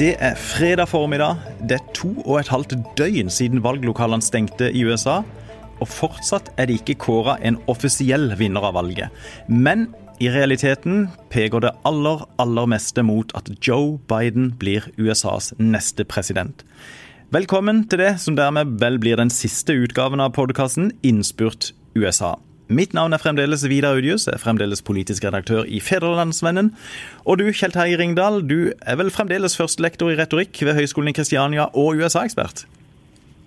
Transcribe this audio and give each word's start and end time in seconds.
Det 0.00 0.14
er 0.20 0.34
fredag 0.36 0.88
formiddag. 0.88 1.36
Det 1.68 1.76
er 1.76 1.92
to 1.96 2.10
og 2.26 2.40
et 2.40 2.48
halvt 2.48 2.74
døgn 2.96 3.30
siden 3.32 3.62
valglokalene 3.64 4.24
stengte 4.24 4.70
i 4.72 4.84
USA. 4.84 5.22
Og 5.80 5.88
fortsatt 5.88 6.50
er 6.56 6.68
det 6.68 6.80
ikke 6.80 6.98
kåra 7.04 7.38
en 7.44 7.56
offisiell 7.72 8.34
vinner 8.36 8.64
av 8.68 8.76
valget. 8.76 9.08
Men 9.48 9.88
i 10.20 10.28
realiteten 10.28 11.08
peker 11.32 11.64
det 11.64 11.72
aller, 11.88 12.26
aller 12.40 12.68
meste 12.68 13.04
mot 13.04 13.32
at 13.36 13.48
Joe 13.64 13.98
Biden 14.08 14.52
blir 14.60 14.88
USAs 15.00 15.54
neste 15.56 16.04
president. 16.04 16.64
Velkommen 17.32 17.86
til 17.88 18.04
det 18.04 18.14
som 18.20 18.36
dermed 18.36 18.76
vel 18.80 19.00
blir 19.00 19.16
den 19.16 19.32
siste 19.32 19.72
utgaven 19.72 20.20
av 20.20 20.34
podkasten 20.36 20.92
Innspurt 21.00 21.72
USA. 21.96 22.36
Mitt 22.70 22.92
navn 22.94 23.10
er 23.10 23.18
fremdeles 23.18 23.64
Vidar 23.66 23.96
Udjus, 23.98 24.28
er 24.30 24.38
fremdeles 24.38 24.78
politisk 24.86 25.24
redaktør 25.26 25.64
i 25.66 25.80
Federlandsvennen. 25.82 26.68
Og 27.26 27.40
du, 27.40 27.48
Kjell 27.50 27.74
Terje 27.74 27.98
Ringdal, 27.98 28.44
du 28.46 28.70
er 28.70 28.98
vel 29.00 29.10
fremdeles 29.10 29.58
førstelektor 29.58 30.12
i 30.12 30.18
retorikk 30.20 30.60
ved 30.62 30.78
Høgskolen 30.78 31.10
i 31.10 31.16
Kristiania 31.16 31.66
og 31.74 31.98
USA-ekspert? 31.98 32.68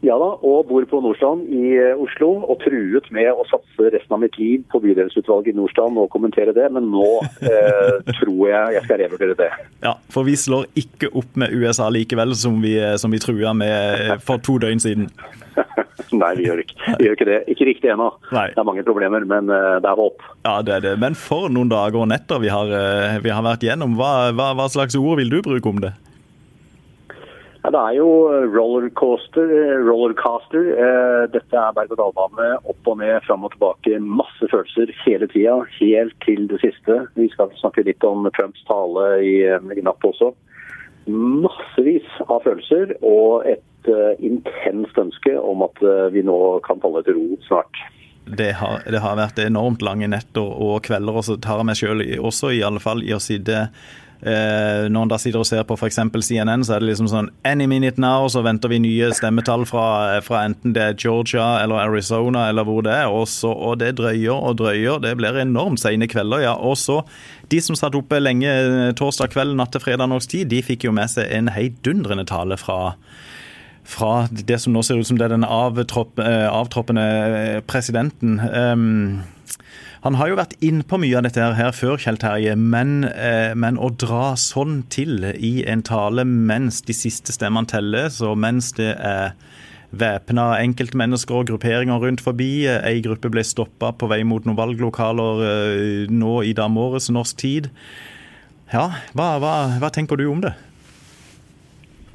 Ja 0.04 0.18
da, 0.20 0.34
og 0.44 0.66
bor 0.68 0.84
på 0.92 1.00
Nordstrand 1.00 1.46
i 1.48 1.78
eh, 1.80 1.94
Oslo, 1.96 2.34
og 2.44 2.58
truet 2.60 3.06
med 3.16 3.30
å 3.32 3.46
satse 3.48 3.88
resten 3.94 4.12
av 4.12 4.20
mitt 4.20 4.36
liv 4.36 4.66
på 4.74 4.82
bydelsutvalget 4.84 5.54
i 5.54 5.56
Nordstrand 5.56 5.96
og 6.02 6.10
kommentere 6.12 6.52
det, 6.56 6.66
men 6.76 6.90
nå 6.92 7.08
eh, 7.40 8.02
tror 8.20 8.42
jeg 8.50 8.76
jeg 8.76 8.84
skal 8.84 9.00
revurdere 9.00 9.38
det. 9.40 9.48
Ja, 9.86 9.96
for 10.12 10.28
vi 10.28 10.36
slår 10.40 10.68
ikke 10.80 11.08
opp 11.16 11.40
med 11.40 11.56
USA 11.56 11.88
likevel, 11.88 12.36
som 12.36 12.60
vi, 12.66 12.76
eh, 12.84 12.98
som 13.00 13.16
vi 13.16 13.24
trua 13.24 13.56
med 13.56 13.72
eh, 13.72 14.14
for 14.20 14.44
to 14.44 14.58
døgn 14.60 14.84
siden. 14.84 15.08
Nei, 16.20 16.34
vi 16.36 16.50
gjør 16.50 16.66
ikke, 16.66 16.78
vi 17.00 17.08
gjør 17.08 17.16
ikke 17.16 17.32
det. 17.32 17.42
Ikke 17.56 17.72
riktig 17.72 17.96
ennå. 17.96 18.12
Det 18.28 18.60
er 18.60 18.68
mange 18.68 18.84
problemer, 18.86 19.24
men 19.26 19.48
det 19.50 19.88
er 19.88 19.98
håp. 19.98 20.22
Ja, 20.44 20.60
det 20.66 20.76
er 20.76 20.84
det. 20.84 20.98
Men 21.02 21.16
for 21.18 21.48
noen 21.50 21.72
dager 21.72 22.04
og 22.04 22.10
netter 22.12 22.42
vi 22.44 22.52
har, 22.54 22.70
vi 23.24 23.32
har 23.34 23.46
vært 23.46 23.66
gjennom. 23.66 23.96
Hva, 23.98 24.34
hva, 24.36 24.52
hva, 24.58 24.68
slags 24.70 24.98
ord 25.00 25.18
vil 25.22 25.32
du 25.32 25.40
bruke 25.46 25.72
om 25.72 25.82
det? 25.82 25.96
Ja, 27.64 27.70
det 27.72 27.80
er 27.80 27.94
jo 27.96 28.08
rollercoaster. 28.52 29.52
rollercaster. 29.88 30.66
Uh, 30.76 31.24
dette 31.32 31.56
er 31.56 31.76
berg-og-dal-bane. 31.78 32.50
Opp 32.68 32.90
og 32.92 32.98
ned, 33.00 33.22
fram 33.24 33.48
og 33.48 33.54
tilbake. 33.54 34.02
Masse 34.04 34.50
følelser 34.52 34.92
hele 35.06 35.30
tida. 35.32 35.62
Helt 35.78 36.18
til 36.26 36.50
det 36.52 36.60
siste. 36.60 37.06
Vi 37.16 37.30
skal 37.32 37.56
snakke 37.62 37.86
litt 37.88 38.04
om 38.04 38.28
Trumps 38.36 38.66
tale 38.68 39.08
i, 39.24 39.38
i 39.48 39.86
natt 39.86 40.10
også. 40.12 40.34
Massevis 41.08 42.12
av 42.28 42.44
følelser 42.44 42.98
og 43.00 43.48
et 43.48 43.92
uh, 43.92 44.12
intenst 44.20 45.00
ønske 45.00 45.40
om 45.40 45.64
at 45.64 45.80
uh, 45.88 46.12
vi 46.12 46.24
nå 46.28 46.38
kan 46.68 46.84
falle 46.84 47.04
til 47.08 47.16
ro 47.16 47.42
snart. 47.48 47.80
Det 48.24 48.54
har, 48.60 48.84
det 48.88 49.00
har, 49.04 49.18
vært 49.20 49.40
enormt 49.44 49.84
lange 49.84 50.08
netter 50.12 50.44
og 50.44 50.82
kvelder, 50.84 51.16
og 51.16 51.28
så 51.28 51.40
tar 51.40 51.60
jeg 51.60 51.68
meg 51.68 51.80
sjøl 51.80 52.04
også 52.24 52.54
i 52.56 52.64
alle 52.64 52.84
fall 52.84 53.04
i 53.04 53.12
å 53.16 53.24
sitte 53.24 53.70
eh, 54.26 54.90
Når 54.92 55.06
en 55.06 55.12
da 55.12 55.20
sitter 55.22 55.42
og 55.44 55.48
ser 55.48 55.66
på 55.68 55.78
f.eks. 55.78 56.00
CNN, 56.00 56.66
så 56.66 56.76
er 56.76 56.84
det 56.84 56.90
liksom 56.92 57.10
sånn 57.12 57.30
Any 57.48 57.68
minute 57.70 58.02
now, 58.02 58.28
så 58.32 58.44
venter 58.46 58.72
vi 58.72 58.82
nye 58.84 59.12
stemmetall 59.16 59.66
fra, 59.70 59.86
fra 60.26 60.46
enten 60.48 60.76
det 60.76 60.84
er 60.84 60.98
Georgia 61.00 61.48
eller 61.64 61.84
Arizona 61.84 62.48
eller 62.50 62.68
hvor 62.68 62.84
det 62.86 62.96
er. 62.96 63.12
Også, 63.12 63.52
og 63.52 63.80
det 63.84 63.96
drøyer 64.00 64.34
og 64.34 64.58
drøyer. 64.62 65.02
Det 65.04 65.16
blir 65.20 65.42
enormt 65.44 65.84
sene 65.84 66.10
kvelder, 66.10 66.48
ja. 66.48 66.56
Og 66.56 66.78
så 66.80 67.02
de 67.52 67.62
som 67.62 67.78
satt 67.78 67.96
oppe 68.00 68.22
lenge 68.22 68.50
torsdag 69.00 69.34
kveld 69.36 69.58
natt 69.60 69.76
til 69.76 69.84
fredag 69.84 70.10
norsk 70.10 70.32
tid, 70.36 70.50
de 70.52 70.64
fikk 70.66 70.88
jo 70.88 70.96
med 70.96 71.12
seg 71.12 71.30
en 71.36 71.52
heidundrende 71.54 72.28
tale 72.30 72.60
fra 72.60 72.96
fra 73.84 74.28
det 74.32 74.60
som 74.64 74.74
nå 74.74 74.84
ser 74.86 75.00
ut 75.00 75.08
som 75.08 75.20
det 75.20 75.28
er 75.28 75.34
den 75.36 75.44
eh, 75.44 76.48
avtroppende 76.48 77.04
eh, 77.04 77.60
presidenten. 77.68 78.40
Um, 78.40 79.24
han 80.04 80.18
har 80.20 80.30
jo 80.30 80.38
vært 80.40 80.56
innpå 80.60 81.00
mye 81.00 81.16
av 81.20 81.24
dette 81.28 81.50
her 81.58 81.76
før, 81.76 81.96
Kjell 82.02 82.20
Terje, 82.20 82.56
men, 82.60 83.06
eh, 83.08 83.54
men, 83.56 83.78
å 83.80 83.88
dra 83.90 84.34
sånn 84.40 84.82
til 84.92 85.24
i 85.24 85.64
en 85.64 85.84
tale 85.84 86.26
mens 86.28 86.82
de 86.84 86.96
siste 86.96 87.32
stemmene 87.32 87.72
telles, 87.72 88.20
og 88.22 88.36
mens 88.38 88.74
det 88.76 88.92
er 89.00 89.32
væpna 89.94 90.58
enkeltmennesker 90.58 91.38
og 91.40 91.48
grupperinger 91.54 92.04
rundt 92.04 92.24
forbi. 92.26 92.66
Ei 92.68 93.00
gruppe 93.06 93.32
ble 93.32 93.46
stoppa 93.48 93.94
på 93.94 94.10
vei 94.12 94.24
mot 94.28 94.44
noen 94.44 94.58
valglokaler 94.58 96.10
nå 96.10 96.36
i 96.44 96.54
dag 96.58 96.72
morges 96.74 97.12
norsk 97.14 97.38
tid. 97.38 97.70
Ja, 98.74 98.90
hva, 99.14 99.38
hva, 99.38 99.54
hva 99.78 99.92
tenker 99.94 100.18
du 100.18 100.26
om 100.32 100.42
det? 100.42 100.56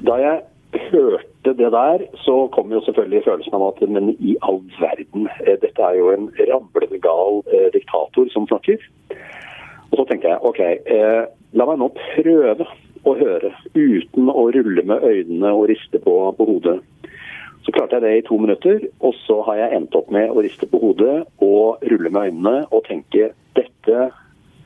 Da 0.03 0.17
jeg 0.19 0.43
hørte 0.91 1.53
det 1.57 1.71
der, 1.71 2.03
så 2.25 2.47
kom 2.53 2.71
jo 2.71 2.81
selvfølgelig 2.85 3.23
følelsen 3.25 3.55
av 3.55 3.63
at 3.69 3.81
men 3.89 4.11
i 4.19 4.35
all 4.43 4.59
verden, 4.79 5.29
eh, 5.45 5.55
dette 5.61 5.81
er 5.81 5.95
jo 5.97 6.11
en 6.11 6.27
ramlende 6.51 6.99
gal 7.03 7.38
eh, 7.38 7.38
diktator 7.89 8.29
som 8.29 8.47
snakker. 8.47 8.77
Og 9.91 9.97
så 9.97 10.05
tenker 10.05 10.29
jeg 10.29 10.43
OK, 10.45 10.59
eh, 10.59 11.25
la 11.53 11.65
meg 11.65 11.79
nå 11.79 11.89
prøve 11.95 12.67
å 13.07 13.15
høre 13.15 13.53
uten 13.73 14.29
å 14.29 14.51
rulle 14.51 14.83
med 14.83 15.03
øynene 15.03 15.51
og 15.53 15.69
riste 15.69 15.99
på, 15.99 16.31
på, 16.37 16.45
hodet. 16.45 16.79
Så 17.65 17.71
klarte 17.71 17.97
jeg 17.97 18.03
det 18.03 18.17
i 18.17 18.27
to 18.27 18.37
minutter, 18.37 18.79
og 19.01 19.15
så 19.25 19.41
har 19.47 19.57
jeg 19.57 19.75
endt 19.77 19.95
opp 19.95 20.11
med 20.11 20.29
å 20.29 20.41
riste 20.41 20.67
på 20.69 20.79
hodet 20.79 21.25
og 21.41 21.81
rulle 21.81 22.09
med 22.09 22.29
øynene 22.29 22.67
og 22.71 22.85
tenke 22.87 23.31
dette 23.57 24.09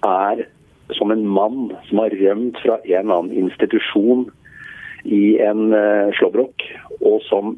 er 0.03 0.47
som 0.93 1.11
en 1.11 1.25
mann 1.25 1.71
som 1.87 2.03
har 2.03 2.13
rømt 2.19 2.59
fra 2.61 2.77
en 2.83 3.05
eller 3.05 3.15
annen 3.15 3.45
institusjon 3.45 4.27
i 5.03 5.37
en 5.43 5.73
uh, 5.73 6.11
slåbrok, 6.15 6.63
og 7.03 7.23
som 7.27 7.57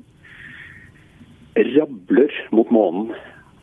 rabler 1.55 2.31
mot 2.55 2.71
månen. 2.73 3.11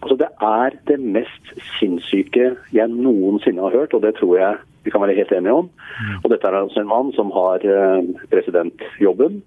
Altså, 0.03 0.17
det 0.19 0.29
er 0.43 0.77
det 0.91 0.99
mest 1.01 1.53
sinnssyke 1.79 2.53
jeg 2.75 2.91
noensinne 2.91 3.63
har 3.63 3.77
hørt, 3.77 3.95
og 3.95 4.03
det 4.03 4.17
tror 4.19 4.37
jeg 4.39 4.61
vi 4.83 4.91
kan 4.91 5.03
være 5.05 5.15
helt 5.15 5.33
enige 5.33 5.55
om. 5.55 5.69
Mm. 5.71 6.17
Og 6.25 6.31
dette 6.33 6.49
er 6.49 6.59
altså 6.59 6.83
en 6.83 6.91
mann 6.91 7.13
som 7.15 7.31
har 7.35 7.63
uh, 7.63 8.03
presidentjobben, 8.33 9.43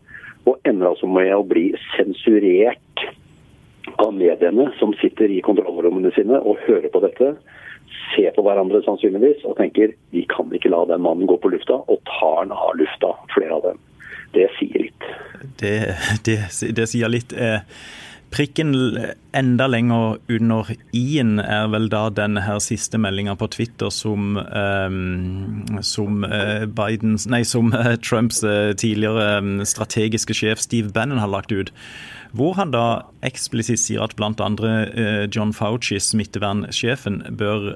og 0.46 0.60
ender 0.70 0.94
altså 0.94 1.10
med 1.12 1.34
å 1.36 1.44
bli 1.48 1.68
sensurert 1.96 3.04
av 4.00 4.14
mediene 4.16 4.70
som 4.80 4.94
sitter 5.02 5.32
i 5.32 5.42
kontrollrommene 5.44 6.12
sine 6.16 6.40
og 6.40 6.62
hører 6.68 6.88
på 6.94 7.02
dette. 7.04 7.34
Ser 8.14 8.32
på 8.36 8.46
hverandre 8.46 8.84
sannsynligvis 8.86 9.44
og 9.50 9.58
tenker 9.60 9.96
vi 10.14 10.24
kan 10.32 10.54
ikke 10.56 10.72
la 10.72 10.86
den 10.88 11.04
mannen 11.04 11.28
gå 11.28 11.36
på 11.42 11.52
lufta, 11.52 11.82
og 11.84 12.00
tar 12.08 12.40
han 12.44 12.56
av 12.56 12.78
lufta, 12.80 13.12
flere 13.36 13.60
av 13.60 13.68
dem 13.68 13.84
det 14.36 14.50
sier 14.60 14.88
litt. 14.88 15.06
Det, 15.60 15.76
det, 16.28 16.40
det 16.76 16.88
sier 16.92 17.12
litt. 17.12 17.34
Eh, 17.34 17.64
prikken 18.32 18.74
enda 19.36 19.68
lenger 19.68 20.18
under 20.32 20.70
i-en 20.96 21.40
er 21.40 21.70
vel 21.74 21.88
da 21.92 22.08
denne 22.14 22.44
her 22.46 22.60
siste 22.64 23.00
meldinga 23.02 23.36
på 23.40 23.48
Twitter 23.54 23.92
som, 23.94 24.38
um, 24.38 25.66
som, 25.86 26.24
uh, 26.28 26.66
Bidens, 26.66 27.28
nei, 27.32 27.44
som 27.48 27.74
uh, 27.76 27.96
Trumps 28.02 28.44
uh, 28.44 28.74
tidligere 28.78 29.40
um, 29.40 29.58
strategiske 29.68 30.36
sjef 30.38 30.64
Steve 30.64 30.94
Bannon 30.96 31.22
har 31.24 31.32
lagt 31.32 31.56
ut. 31.56 31.72
Hvor 32.36 32.58
han 32.58 32.74
da 32.76 33.06
eksplisitt 33.24 33.80
sier 33.80 34.04
at 34.04 34.18
bl.a. 34.20 34.50
John 35.32 35.54
Fauci, 35.56 36.02
smittevernsjefen, 36.04 37.22
bør 37.40 37.70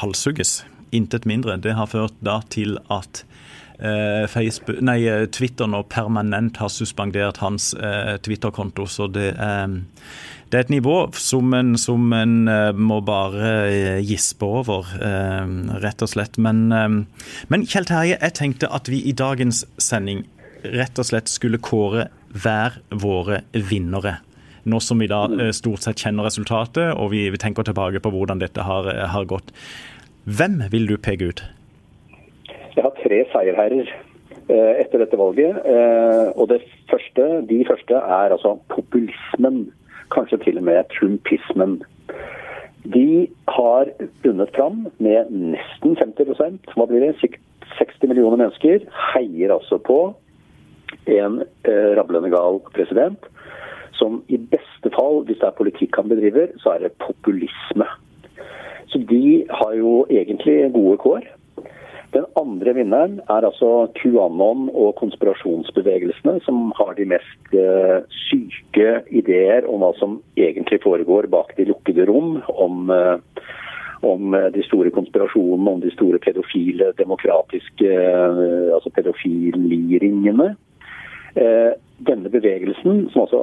halshugges. 0.00 0.64
Intet 0.90 1.28
mindre. 1.28 1.54
Det 1.62 1.76
har 1.78 1.86
ført 1.92 2.16
da 2.24 2.40
til 2.50 2.80
at 2.90 3.22
Eh, 3.22 3.47
Facebook, 3.78 4.80
nei, 4.82 5.04
eh, 5.06 5.26
Twitter 5.30 5.68
nå 5.70 5.84
permanent 5.86 6.58
har 6.58 6.70
suspendert 6.72 7.38
hans 7.42 7.72
eh, 7.74 8.16
Twitter-konto. 8.18 8.86
Så 8.90 9.06
det, 9.06 9.28
det, 9.38 10.56
er 10.56 10.64
et 10.64 10.72
nivå 10.72 10.96
som 11.14 11.54
en, 11.54 11.76
som 11.78 12.12
en 12.16 12.50
må 12.74 13.00
bare 13.06 14.00
gispe 14.02 14.46
over, 14.46 14.90
rett 15.82 16.02
og 16.02 16.10
slett. 16.10 16.38
Men, 16.42 16.66
men 17.48 17.66
Kjell 17.68 17.86
Terje, 17.86 18.16
jeg 18.16 18.36
tenkte 18.38 18.70
at 18.74 18.90
vi 18.90 19.02
i 19.06 19.14
dagens 19.14 19.64
sending 19.78 20.24
rett 20.64 20.98
og 20.98 21.06
slett 21.06 21.30
skulle 21.30 21.60
kåre 21.62 22.08
hver 22.34 22.80
våre 22.90 23.44
vinnere. 23.52 24.18
Nå 24.68 24.80
som 24.84 24.98
vi 25.00 25.06
da 25.08 25.22
stort 25.54 25.84
sett 25.84 26.02
kjenner 26.02 26.26
resultatet, 26.26 26.90
og 26.96 27.12
vi, 27.14 27.28
vi 27.30 27.40
tenker 27.40 27.68
tilbake 27.68 28.02
på 28.02 28.10
hvordan 28.12 28.42
dette 28.42 28.66
har, 28.66 28.90
har 29.14 29.30
gått. 29.30 29.54
Hvem 30.28 30.64
vil 30.72 30.90
du 30.90 30.98
peke 31.00 31.30
ut? 31.30 31.44
Jeg 32.76 32.84
har 32.84 32.94
tre 33.02 33.18
seierherrer 33.32 33.90
eh, 34.48 34.74
etter 34.82 35.02
dette 35.02 35.18
valget. 35.18 35.60
Eh, 35.64 36.28
og 36.34 36.48
det 36.52 36.62
første, 36.90 37.28
de 37.48 37.64
første 37.68 37.94
er 37.94 38.34
altså 38.34 38.56
populismen. 38.74 39.68
Kanskje 40.14 40.38
til 40.44 40.60
og 40.60 40.64
med 40.64 40.84
trumpismen. 40.94 41.82
De 42.88 43.28
har 43.48 43.90
vunnet 44.24 44.54
fram 44.56 44.86
med 44.98 45.28
nesten 45.28 45.98
50% 45.98 46.72
Hva 46.72 46.86
blir 46.88 47.04
det? 47.04 47.34
60 47.76 48.08
millioner 48.08 48.38
mennesker 48.40 48.86
heier 49.12 49.52
altså 49.52 49.76
på 49.78 49.98
en 51.08 51.42
eh, 51.68 51.90
rablende 51.98 52.30
gal 52.32 52.62
president 52.72 53.28
som 53.98 54.22
i 54.28 54.38
beste 54.38 54.90
fall, 54.94 55.24
hvis 55.26 55.40
det 55.40 55.48
er 55.48 55.56
politikk 55.58 55.96
han 55.98 56.10
bedriver, 56.10 56.52
så 56.62 56.76
er 56.76 56.84
det 56.84 56.92
populisme. 57.02 57.86
Så 58.88 59.00
de 59.10 59.44
har 59.50 59.72
jo 59.76 60.06
egentlig 60.10 60.70
gode 60.72 60.96
kår. 61.02 61.26
Den 62.14 62.24
andre 62.40 62.72
vinneren 62.76 63.18
er 63.28 63.44
altså 63.44 63.88
QAnon 63.98 64.68
og 64.72 64.94
konspirasjonsbevegelsene, 65.00 66.38
som 66.46 66.70
har 66.78 66.94
de 66.96 67.04
mest 67.10 67.52
uh, 67.52 68.00
syke 68.28 69.02
ideer 69.12 69.68
om 69.68 69.84
hva 69.84 69.92
som 70.00 70.18
egentlig 70.40 70.80
foregår 70.84 71.28
bak 71.32 71.52
de 71.58 71.68
lukkede 71.68 72.08
rom. 72.08 72.38
Om, 72.48 72.88
uh, 72.88 73.18
om 74.08 74.32
de 74.54 74.62
store 74.62 74.92
konspirasjonene, 74.94 75.74
om 75.74 75.80
de 75.82 75.90
store 75.90 76.20
pedofile, 76.22 76.92
demokratiske 77.00 77.88
altså 78.76 78.92
pedofiliringene. 78.94 80.52
Denne 82.06 82.30
bevegelsen, 82.30 83.08
som 83.10 83.24
altså 83.24 83.40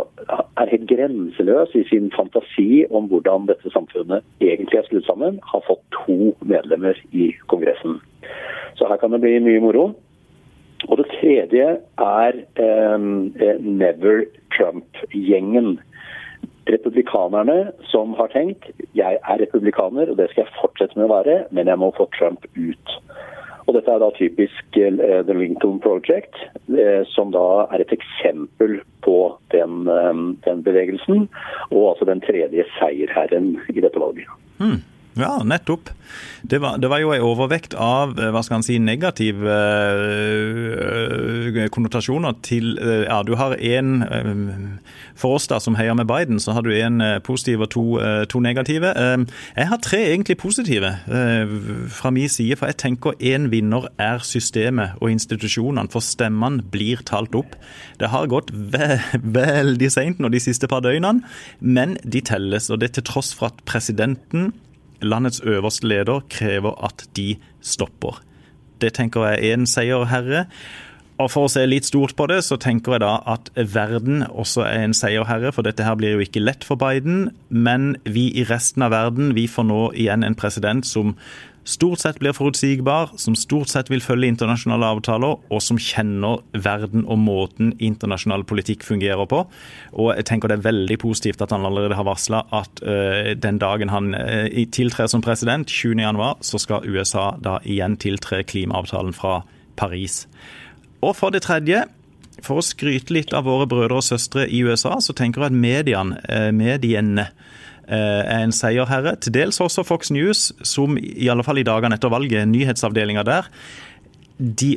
er 0.60 0.72
helt 0.72 0.88
grenseløs 0.88 1.74
i 1.76 1.84
sin 1.90 2.08
fantasi 2.16 2.86
om 2.90 3.10
hvordan 3.12 3.50
dette 3.50 3.72
samfunnet 3.72 4.24
egentlig 4.44 4.80
er 4.80 4.88
skrudd 4.88 5.08
sammen, 5.08 5.40
har 5.44 5.64
fått 5.68 5.84
to 5.96 6.32
medlemmer 6.40 6.96
i 7.12 7.34
Kongressen. 7.52 8.00
Så 8.76 8.88
her 8.88 9.00
kan 9.00 9.12
det 9.12 9.22
bli 9.24 9.38
mye 9.44 9.64
moro. 9.64 9.86
Og 10.90 10.98
det 11.00 11.08
tredje 11.18 11.68
er 12.06 12.40
eh, 12.62 13.06
Never 13.60 14.26
Trump-gjengen. 14.56 15.80
Republikanerne 16.70 17.72
som 17.92 18.16
har 18.18 18.32
tenkt 18.34 18.72
jeg 18.98 19.20
er 19.22 19.42
republikaner, 19.42 20.10
og 20.10 20.18
det 20.18 20.32
skal 20.32 20.46
jeg 20.46 20.58
fortsette 20.60 20.98
med 20.98 21.08
å 21.08 21.14
være, 21.14 21.36
men 21.52 21.70
jeg 21.70 21.82
må 21.82 21.92
få 21.98 22.08
Trump 22.18 22.48
ut. 22.58 22.96
Og 23.66 23.74
Dette 23.74 23.92
er 23.92 24.02
da 24.02 24.12
typisk 24.14 24.78
uh, 24.78 25.22
The 25.26 25.36
Lincoln 25.36 25.80
Project, 25.82 26.38
uh, 26.70 27.02
som 27.16 27.32
da 27.34 27.66
er 27.74 27.82
et 27.82 27.94
eksempel 27.96 28.80
på 29.06 29.18
den, 29.54 29.88
um, 29.90 30.28
den, 30.46 30.64
bevegelsen. 30.66 31.28
Og 31.72 31.94
altså 31.94 32.10
den 32.10 32.22
tredje 32.26 32.68
seierherren 32.78 33.56
i 33.74 33.82
dette 33.82 34.02
valget. 34.02 34.30
Hmm. 34.62 34.84
Ja, 35.16 35.44
nettopp. 35.48 35.90
Det 36.44 36.60
var, 36.60 36.78
det 36.78 36.90
var, 36.92 37.00
jo 37.00 37.14
en 37.16 37.24
overvekt 37.24 37.74
av 37.80 38.18
eh, 38.20 38.30
hva 38.36 38.42
skal 38.44 38.60
han 38.60 38.66
si, 38.66 38.76
negative 38.84 39.48
øh, 41.48 41.70
konnotasjoner 41.72 42.36
til 42.46 42.76
øh, 42.78 43.06
Ja, 43.08 43.22
du 43.24 43.36
har 43.40 43.56
én 43.56 44.04
For 45.16 45.38
oss 45.38 45.48
da 45.48 45.60
som 45.64 45.76
heier 45.80 45.96
med 45.96 46.08
Biden, 46.10 46.40
så 46.44 46.52
har 46.52 46.62
du 46.66 46.74
én 46.76 47.00
positiv 47.24 47.64
og 47.64 47.70
to, 47.72 47.84
to 48.28 48.40
negative. 48.44 48.92
Jeg 49.56 49.68
har 49.70 49.78
tre 49.80 50.02
egentlig 50.12 50.38
positive 50.38 50.92
fra 51.88 52.10
min 52.12 52.30
side, 52.30 52.56
for 52.60 52.66
jeg 52.68 52.78
tenker 52.78 53.16
én 53.24 53.48
vinner 53.50 53.88
er 53.98 54.20
systemet 54.28 54.90
og 55.00 55.12
institusjonene. 55.12 55.88
For 55.92 56.04
stemmene 56.04 56.64
blir 56.72 57.00
talt 57.08 57.36
opp. 57.36 57.56
Det 58.00 58.12
har 58.12 58.28
gått 58.28 58.52
ve 58.52 59.00
veldig 59.24 59.92
seint 59.92 60.20
nå 60.20 60.30
de 60.34 60.44
siste 60.44 60.68
par 60.68 60.84
døgnene, 60.84 61.24
men 61.60 61.98
de 62.04 62.22
telles. 62.22 62.70
Og 62.70 62.84
det 62.84 62.92
til 62.98 63.08
tross 63.08 63.32
for 63.38 63.54
at 63.54 63.64
presidenten 63.70 64.52
landets 65.06 65.44
øverste 65.46 65.88
leder 65.88 66.26
krever 66.30 66.76
at 66.86 67.08
de 67.18 67.36
stopper. 67.62 68.20
Det 68.82 68.94
tenker 68.98 69.30
jeg 69.30 69.40
er 69.40 69.56
en 69.56 69.70
seierherre. 69.70 70.46
Og 71.16 71.30
For 71.32 71.48
å 71.48 71.52
se 71.52 71.64
litt 71.64 71.88
stort 71.88 72.12
på 72.20 72.28
det, 72.28 72.42
så 72.44 72.58
tenker 72.60 72.98
jeg 72.98 73.06
da 73.06 73.14
at 73.32 73.48
verden 73.56 74.26
også 74.28 74.66
er 74.68 74.84
en 74.84 74.96
seierherre. 74.98 75.54
For 75.56 75.64
dette 75.64 75.86
her 75.88 75.96
blir 75.96 76.18
jo 76.18 76.26
ikke 76.26 76.44
lett 76.44 76.68
for 76.68 76.76
Biden, 76.80 77.30
men 77.48 77.94
vi 78.04 78.28
i 78.36 78.44
resten 78.50 78.84
av 78.84 78.92
verden 78.92 79.32
vi 79.38 79.48
får 79.48 79.70
nå 79.70 79.82
igjen 79.96 80.28
en 80.28 80.36
president 80.36 80.84
som 80.88 81.16
stort 81.66 82.00
sett 82.00 82.20
blir 82.22 82.34
forutsigbar, 82.34 83.16
som 83.18 83.36
stort 83.36 83.72
sett 83.72 83.90
vil 83.90 84.04
følge 84.04 84.30
internasjonale 84.30 84.88
avtaler, 84.96 85.40
og 85.50 85.64
som 85.64 85.80
kjenner 85.82 86.44
verden 86.54 87.06
og 87.10 87.20
måten 87.22 87.74
internasjonal 87.82 88.46
politikk 88.48 88.86
fungerer 88.86 89.26
på. 89.30 89.44
Og 89.94 90.14
jeg 90.16 90.26
tenker 90.30 90.48
Det 90.48 90.60
er 90.60 90.70
veldig 90.70 90.98
positivt 91.02 91.42
at 91.42 91.52
han 91.52 91.66
allerede 91.66 91.98
har 91.98 92.06
varsla 92.06 92.44
at 92.54 92.82
uh, 92.86 93.34
den 93.34 93.58
dagen 93.58 93.90
han 93.90 94.14
uh, 94.14 94.46
tiltrer 94.72 95.08
som 95.08 95.22
president, 95.22 95.68
20.1, 95.68 96.38
så 96.42 96.62
skal 96.62 96.86
USA 96.86 97.34
da 97.42 97.58
igjen 97.66 97.98
tiltre 97.98 98.44
klimaavtalen 98.44 99.14
fra 99.14 99.42
Paris. 99.76 100.28
Og 101.02 101.16
for 101.16 101.34
det 101.34 101.44
tredje, 101.44 101.84
for 102.46 102.62
å 102.62 102.66
skryte 102.66 103.14
litt 103.14 103.34
av 103.34 103.48
våre 103.50 103.66
brødre 103.66 103.98
og 103.98 104.06
søstre 104.06 104.46
i 104.48 104.62
USA, 104.62 105.00
så 105.02 105.18
tenker 105.18 105.42
jeg 105.42 105.52
at 105.52 105.62
mediene, 105.66 106.22
uh, 106.30 106.52
mediene 106.54 107.32
Eh, 107.75 107.75
er 107.88 108.44
en 108.44 108.56
seierherre. 108.56 109.16
Til 109.22 109.36
dels 109.36 109.62
også 109.62 109.86
Fox 109.86 110.12
News, 110.12 110.52
som 110.66 110.98
i 110.98 111.30
alle 111.32 111.46
fall 111.46 111.62
i 111.62 111.68
dagene 111.68 112.00
etter 112.00 112.14
valget, 112.14 112.48
nyhetsavdelinga 112.50 113.26
der, 113.28 113.50
de 114.40 114.76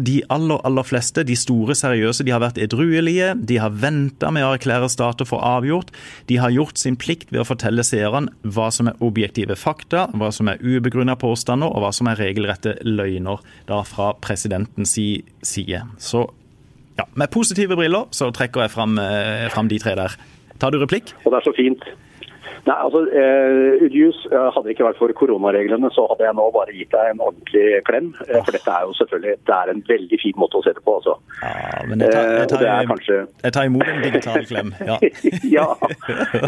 de 0.00 0.20
aller 0.32 0.60
aller 0.64 0.86
fleste, 0.86 1.24
de 1.26 1.36
store 1.36 1.74
seriøse, 1.76 2.24
de 2.24 2.32
har 2.32 2.42
vært 2.42 2.58
edruelige. 2.62 3.32
De 3.36 3.58
har 3.60 3.74
venta 3.82 4.30
med 4.34 4.46
å 4.46 4.52
erklære 4.54 4.88
stater 4.92 5.28
for 5.28 5.44
avgjort. 5.44 5.90
De 6.30 6.38
har 6.40 6.52
gjort 6.54 6.80
sin 6.80 6.98
plikt 7.00 7.32
ved 7.32 7.42
å 7.42 7.48
fortelle 7.48 7.84
seerne 7.86 8.32
hva 8.42 8.70
som 8.74 8.90
er 8.90 9.00
objektive 9.04 9.56
fakta, 9.60 10.06
hva 10.16 10.30
som 10.34 10.50
er 10.50 10.62
ubegrunna 10.62 11.16
påstander, 11.20 11.70
og 11.70 11.84
hva 11.84 11.92
som 11.96 12.10
er 12.10 12.20
regelrette 12.20 12.78
løgner 12.86 13.42
da 13.70 13.82
fra 13.88 14.12
presidentens 14.22 14.94
side. 14.96 15.82
Så 16.00 16.26
ja, 16.98 17.06
med 17.14 17.32
positive 17.32 17.78
briller 17.78 18.08
så 18.14 18.30
trekker 18.34 18.66
jeg 18.66 18.74
fram, 18.74 18.98
eh, 19.00 19.48
fram 19.52 19.68
de 19.70 19.80
tre 19.80 19.96
der. 19.98 20.16
Tar 20.60 20.72
du 20.72 20.80
replikk? 20.80 21.14
Og 21.24 21.32
det 21.32 21.40
er 21.40 21.48
så 21.48 21.56
fint. 21.56 21.84
Nei, 22.66 22.76
altså, 22.76 23.00
eh, 23.16 23.84
Udius, 23.84 24.18
eh, 24.28 24.48
Hadde 24.54 24.68
det 24.68 24.74
ikke 24.74 24.86
vært 24.88 25.00
for 25.00 25.12
koronareglene, 25.16 25.90
så 25.94 26.04
hadde 26.10 26.26
jeg 26.26 26.36
nå 26.36 26.46
bare 26.54 26.74
gitt 26.76 26.92
deg 26.92 27.12
en 27.12 27.22
ordentlig 27.24 27.64
klem. 27.88 28.10
Oh. 28.20 28.42
for 28.44 28.52
dette 28.56 28.74
er 28.74 28.86
jo 28.86 28.96
selvfølgelig 28.98 29.36
det 29.48 29.56
er 29.56 29.72
en 29.72 29.82
veldig 29.88 30.18
fin 30.22 30.36
måte 30.40 30.60
å 30.60 30.64
se 30.66 30.74
det 30.76 30.84
på. 30.84 30.96
altså. 30.98 31.16
Ja, 31.40 31.84
men 31.88 32.04
jeg 32.04 32.12
tar, 32.12 32.28
jeg 32.36 32.50
tar, 32.52 32.66
jeg, 32.66 32.90
kanskje... 32.90 33.20
jeg 33.44 33.56
tar 33.56 33.70
imot 33.70 33.92
en 33.92 34.02
digital 34.04 34.48
klem. 34.50 34.74
Ja, 34.90 34.98
ja, 35.56 35.68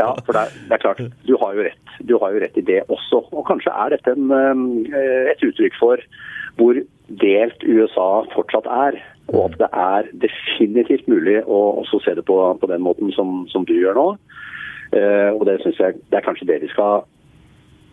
ja, 0.03 0.11
for 0.27 0.37
det 0.37 0.43
er, 0.43 0.59
det 0.69 0.77
er, 0.77 0.83
klart. 0.85 1.03
Du 1.29 1.35
har 1.41 1.57
jo 1.57 1.67
rett. 1.69 1.97
Du 2.09 2.19
har 2.21 2.37
jo 2.37 2.45
rett 2.45 2.61
i 2.61 2.67
det 2.73 2.83
også. 2.89 3.25
Og 3.33 3.47
kanskje 3.49 3.73
er 3.73 3.97
dette 3.97 4.17
en, 4.17 4.37
et 5.33 5.49
uttrykk 5.49 5.81
for 5.81 6.05
hvor 6.61 6.77
delt 7.23 7.65
USA 7.65 8.11
fortsatt 8.35 8.69
er. 8.69 9.01
Og 9.33 9.47
at 9.49 9.59
det 9.63 9.69
er 9.73 10.09
definitivt 10.27 11.09
mulig 11.09 11.41
å 11.47 11.61
også 11.81 12.03
se 12.05 12.17
det 12.19 12.25
på, 12.29 12.37
på 12.61 12.69
den 12.69 12.83
måten 12.85 13.13
som, 13.17 13.45
som 13.53 13.65
du 13.69 13.73
gjør 13.79 13.97
nå. 13.97 14.09
Eh, 14.93 15.31
og 15.33 15.47
det 15.49 15.61
synes 15.63 15.81
jeg 15.81 15.99
det 16.11 16.19
er 16.19 16.27
kanskje 16.27 16.49
det 16.51 16.61
vi 16.65 16.71
skal 16.73 17.05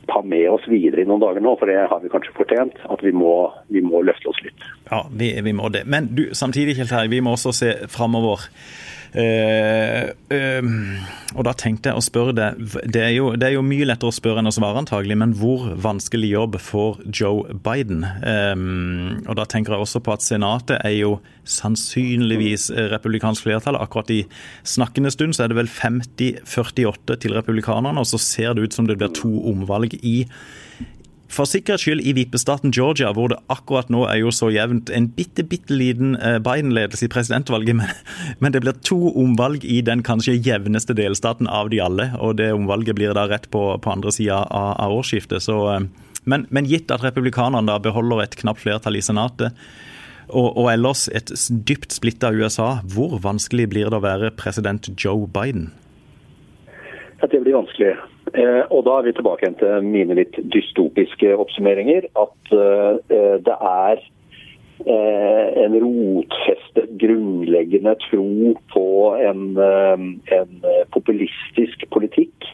ta 0.09 0.21
med 0.25 0.47
oss 0.49 0.65
videre 0.67 1.03
i 1.03 1.07
noen 1.07 1.21
dager 1.21 1.43
nå, 1.43 1.53
for 1.59 1.69
det 1.69 1.77
har 1.91 2.01
vi 2.03 2.11
kanskje 2.11 2.35
fortjent. 2.37 2.79
At 2.89 3.03
vi 3.05 3.13
må, 3.15 3.33
vi 3.69 3.83
må 3.85 4.01
løfte 4.05 4.31
oss 4.31 4.39
litt. 4.45 4.67
Ja, 4.89 5.03
vi, 5.11 5.31
vi 5.45 5.53
må 5.55 5.69
det. 5.73 5.85
Men 5.85 6.11
du, 6.17 6.29
samtidig, 6.37 6.79
Kjell 6.79 6.89
Terje, 6.91 7.13
vi 7.13 7.21
må 7.23 7.35
også 7.37 7.53
se 7.55 7.73
framover. 7.93 8.49
Uh, 9.09 10.11
uh, 10.29 10.67
og 11.33 11.45
da 11.47 11.53
tenkte 11.57 11.89
jeg 11.89 11.97
å 11.97 12.03
spørre 12.03 12.35
det. 12.37 12.49
det 12.93 13.01
er, 13.01 13.13
jo, 13.15 13.31
det 13.33 13.47
er, 13.47 13.55
jo, 13.55 13.63
mye 13.65 13.87
lettere 13.89 14.11
å 14.11 14.15
spørre 14.15 14.43
enn 14.43 14.49
å 14.49 14.53
svare, 14.53 14.81
antagelig, 14.81 15.17
men 15.17 15.33
hvor 15.37 15.65
vanskelig 15.81 16.29
jobb 16.31 16.59
får 16.61 17.01
Joe 17.09 17.57
Biden? 17.65 18.05
Um, 18.21 19.19
og 19.25 19.39
da 19.39 19.47
tenker 19.49 19.75
jeg 19.75 19.85
også 19.85 20.03
på 20.05 20.13
at 20.13 20.25
Senatet 20.25 20.77
er 20.83 20.95
jo 20.97 21.15
sannsynligvis 21.49 22.69
republikansk 22.93 23.47
flertall. 23.47 23.79
Akkurat 23.81 24.13
i 24.13 24.21
snakkende 24.67 25.13
stund 25.13 25.37
så 25.37 25.45
er 25.45 25.53
det 25.53 25.59
vel 25.61 25.71
50-48 25.71 27.19
til 27.25 27.37
republikanerne, 27.37 28.01
og 28.01 28.09
så 28.09 28.21
ser 28.21 28.55
det 28.55 28.69
ut 28.69 28.77
som 28.77 28.89
det 28.89 28.99
blir 28.99 29.13
to 29.17 29.31
omvalg 29.49 29.97
i 30.01 30.19
for 31.29 31.45
sikkerhets 31.49 31.85
skyld 31.85 32.01
i 32.01 32.13
vippestaten 32.17 32.73
Georgia, 32.73 33.11
hvor 33.13 33.29
det 33.29 33.37
akkurat 33.53 33.91
nå 33.93 34.01
er 34.09 34.19
jo 34.23 34.31
så 34.33 34.49
jevnt 34.53 34.89
en 34.93 35.09
bitte, 35.13 35.45
bitte 35.45 35.75
liten 35.77 36.15
eh, 36.17 36.39
Biden-ledelse 36.41 37.05
i 37.05 37.11
presidentvalget, 37.13 37.77
men, 37.79 37.91
men, 38.41 38.55
det 38.55 38.63
blir 38.65 38.77
to 38.85 38.97
omvalg 39.13 39.65
i 39.65 39.79
den 39.85 40.01
kanskje 40.05 40.39
jevneste 40.39 40.97
delstaten 40.97 41.49
av 41.49 41.69
de 41.73 41.81
alle. 41.85 42.09
Og 42.17 42.39
det 42.41 42.49
omvalget 42.55 42.97
blir 42.97 43.13
da 43.17 43.27
rett 43.29 43.49
på, 43.53 43.63
på 43.77 43.93
andre 43.93 44.13
sida 44.15 44.41
av, 44.47 44.73
av, 44.81 44.95
årsskiftet. 45.01 45.45
Så, 45.45 45.59
eh, 45.75 45.85
men, 46.25 46.47
men, 46.49 46.69
gitt 46.69 46.91
at 46.91 47.05
republikanerne 47.05 47.69
da 47.69 47.77
beholder 47.83 48.25
et 48.25 48.39
knapt 48.41 48.65
flertall 48.65 48.97
i 48.97 49.05
Senatet, 49.05 49.53
og, 50.29 50.57
og 50.61 50.67
ellers 50.69 51.07
et 51.13 51.31
dypt 51.65 51.93
splitta 51.95 52.29
USA, 52.33 52.79
hvor 52.89 53.17
vanskelig 53.21 53.69
blir 53.71 53.89
det 53.89 53.97
å 53.97 54.05
være 54.05 54.33
president 54.37 54.91
Joe 54.93 55.25
Biden? 55.25 55.71
Ja, 57.21 57.27
det 57.27 57.39
blir 57.43 57.57
vanskelig. 57.57 57.95
Eh, 58.33 58.61
og 58.71 58.85
da 58.87 58.99
er 58.99 59.09
vi 59.09 59.15
tilbake 59.17 59.43
igjen 59.43 59.57
til 59.59 59.83
mine 59.83 60.15
litt 60.15 60.37
dystopiske 60.53 61.33
oppsummeringer. 61.35 62.07
At 62.19 62.53
eh, 62.55 63.39
det 63.43 63.55
er 63.55 63.99
eh, 64.85 65.49
en 65.65 65.75
rotfestet, 65.83 66.93
grunnleggende 67.01 67.97
tro 68.05 68.53
på 68.71 68.85
en, 69.19 69.43
en 69.59 70.55
populistisk 70.95 71.85
politikk 71.95 72.53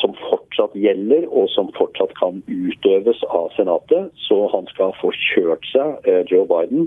som 0.00 0.14
fortsatt 0.16 0.72
gjelder, 0.80 1.26
og 1.28 1.50
som 1.52 1.66
fortsatt 1.76 2.14
kan 2.16 2.38
utøves 2.48 3.18
av 3.28 3.50
Senatet. 3.52 4.06
Så 4.24 4.46
han 4.48 4.64
skal 4.70 4.94
få 4.96 5.10
kjørt 5.12 5.66
seg, 5.68 6.08
Joe 6.32 6.46
Biden, 6.48 6.86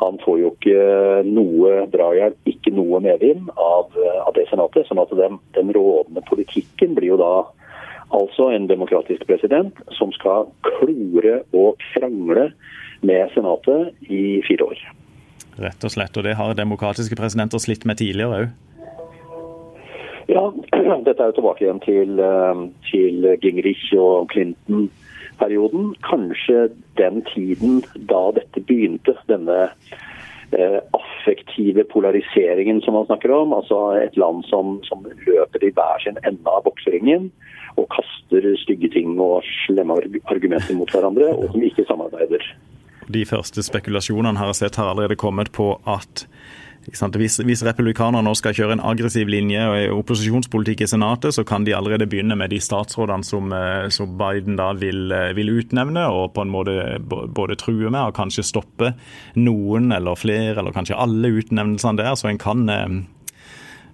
han 0.00 0.18
får 0.24 0.38
jo 0.40 0.50
ikke 0.54 0.78
noe 1.28 1.84
drahjelp, 1.92 2.38
ikke 2.50 2.72
noe 2.74 3.00
medvind 3.04 3.50
av, 3.54 3.92
av, 4.24 4.32
det 4.34 4.48
senatet. 4.50 4.88
sånn 4.88 5.02
at 5.02 5.12
den, 5.14 5.38
den 5.54 5.70
rådende 5.74 6.24
politikken 6.28 6.96
blir 6.98 7.14
jo 7.14 7.20
da 7.20 7.34
altså 8.14 8.50
en 8.54 8.66
demokratisk 8.70 9.26
president 9.26 9.78
som 9.98 10.12
skal 10.14 10.50
klore 10.66 11.40
og 11.54 11.80
krangle 11.94 12.50
med 13.06 13.32
senatet 13.34 14.10
i 14.10 14.42
fire 14.46 14.70
år. 14.72 14.84
Rett 15.62 15.86
og 15.86 15.94
slett, 15.94 16.16
og 16.18 16.26
det 16.26 16.34
har 16.38 16.56
demokratiske 16.58 17.16
presidenter 17.18 17.62
slitt 17.62 17.86
med 17.86 18.00
tidligere 18.02 18.44
òg? 18.44 18.52
Ja, 20.32 20.48
dette 21.06 21.20
er 21.20 21.30
jo 21.30 21.38
tilbake 21.38 21.66
igjen 21.66 21.82
til, 21.84 22.18
eh, 22.18 22.62
til 22.90 23.28
Gingrich 23.42 23.90
og 24.00 24.30
Clinton 24.32 24.88
perioden. 25.38 25.94
Kanskje 26.06 26.68
den 27.00 27.22
tiden 27.32 27.82
da 28.10 28.26
dette 28.36 28.62
begynte, 28.64 29.16
denne 29.30 29.68
eh, 30.52 30.78
affektive 30.96 31.84
polariseringen 31.90 32.80
som 32.84 32.98
man 32.98 33.08
snakker 33.08 33.34
om. 33.34 33.54
Altså 33.56 33.80
et 34.02 34.16
land 34.20 34.44
som, 34.50 34.78
som 34.88 35.06
løper 35.26 35.64
i 35.66 35.72
hver 35.74 36.04
sin 36.04 36.20
ende 36.22 36.50
av 36.50 36.64
bokseringen 36.68 37.30
og 37.80 37.88
kaster 37.90 38.46
stygge 38.62 38.90
ting 38.94 39.16
og 39.18 39.42
slemme 39.66 39.96
argumenter 40.30 40.76
mot 40.78 40.90
hverandre, 40.94 41.32
og 41.34 41.50
som 41.50 41.64
ikke 41.66 41.86
samarbeider. 41.88 42.44
De 43.10 43.24
første 43.28 43.64
spekulasjonene 43.66 44.38
har 44.40 44.54
sett 44.56 44.78
har 44.80 44.92
allerede 44.92 45.18
kommet 45.20 45.50
på 45.52 45.74
at 45.90 46.24
hvis, 46.84 47.38
hvis 47.44 47.64
republikanerne 47.64 48.24
nå 48.26 48.34
skal 48.38 48.54
kjøre 48.56 48.76
en 48.76 48.84
aggressiv 48.84 49.28
linje 49.30 49.62
og 49.64 50.02
opposisjonspolitikk 50.02 50.84
i 50.84 50.88
Senatet, 50.90 51.34
så 51.36 51.44
kan 51.46 51.64
de 51.64 51.74
allerede 51.76 52.08
begynne 52.10 52.36
med 52.36 52.52
de 52.52 52.60
statsrådene 52.60 53.24
som, 53.24 53.52
eh, 53.52 53.88
som 53.88 54.18
Biden 54.18 54.56
da 54.56 54.72
vil, 54.72 55.12
eh, 55.12 55.32
vil, 55.34 55.52
utnevne, 55.54 56.06
og 56.10 56.34
på 56.34 56.42
en 56.42 56.52
måte 56.52 56.98
både 57.04 57.56
true 57.56 57.90
med 57.90 58.00
og 58.00 58.14
kanskje 58.14 58.44
stoppe 58.44 58.94
noen 59.36 59.92
eller 59.92 60.14
flere, 60.14 60.58
eller 60.58 60.72
kanskje 60.72 60.98
alle 60.98 61.32
utnevnelsene 61.40 61.96
der. 61.96 62.14
Så 62.14 62.28
en 62.28 62.38
kan 62.38 62.68
eh, 62.68 63.02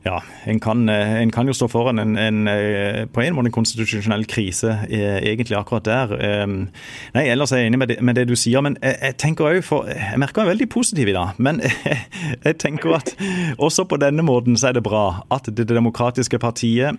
ja, 0.03 0.23
en 0.45 0.61
kan, 0.61 0.89
eh, 0.89 1.21
en 1.21 1.31
kan, 1.31 1.47
jo 1.47 1.53
stå 1.53 1.69
foran 1.69 1.99
en, 1.99 2.17
en, 2.19 2.49
eh, 2.49 3.07
på 3.13 3.21
en 3.21 3.35
måte 3.37 3.51
en 3.51 3.53
konstitusjonell 3.53 4.25
krise, 4.25 4.79
eh, 4.89 5.19
egentlig 5.19 5.59
akkurat 5.59 5.85
der. 5.85 6.15
Ehm, 6.17 6.69
nei, 7.15 7.27
Ellers 7.29 7.53
er 7.53 7.57
jeg 7.57 7.67
enig 7.67 7.79
med 7.79 7.89
det, 7.89 7.99
med 8.03 8.17
det 8.17 8.29
du 8.29 8.37
sier, 8.37 8.61
men 8.65 8.79
jeg, 8.83 8.97
jeg 9.03 9.17
tenker 9.19 9.45
også 9.45 9.67
for, 9.67 9.91
jeg 9.93 10.19
merker 10.19 10.43
meg 10.43 10.55
veldig 10.55 10.69
positiv 10.73 11.09
i 11.09 11.17
dag. 11.17 11.37
Men 11.39 11.61
jeg 12.47 12.59
tenker 12.59 12.97
at 12.97 13.15
også 13.59 13.85
på 13.85 14.01
denne 14.01 14.25
måten 14.25 14.57
så 14.57 14.71
er 14.71 14.79
det 14.79 14.87
bra 14.87 15.27
at 15.31 15.51
Det 15.51 15.69
demokratiske 15.69 16.39
partiet 16.39 16.97